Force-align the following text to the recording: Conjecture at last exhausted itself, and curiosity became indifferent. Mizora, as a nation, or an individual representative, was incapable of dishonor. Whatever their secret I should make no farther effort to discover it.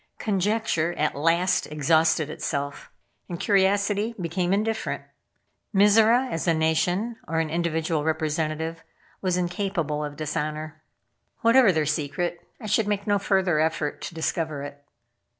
Conjecture 0.17 0.93
at 0.93 1.13
last 1.13 1.67
exhausted 1.67 2.27
itself, 2.31 2.89
and 3.29 3.39
curiosity 3.39 4.15
became 4.19 4.51
indifferent. 4.51 5.03
Mizora, 5.75 6.27
as 6.31 6.47
a 6.47 6.55
nation, 6.55 7.17
or 7.27 7.37
an 7.37 7.51
individual 7.51 8.03
representative, 8.03 8.83
was 9.21 9.37
incapable 9.37 10.03
of 10.03 10.15
dishonor. 10.15 10.81
Whatever 11.41 11.71
their 11.71 11.85
secret 11.85 12.39
I 12.59 12.65
should 12.65 12.87
make 12.87 13.05
no 13.05 13.19
farther 13.19 13.59
effort 13.59 14.01
to 14.01 14.15
discover 14.15 14.63
it. 14.63 14.83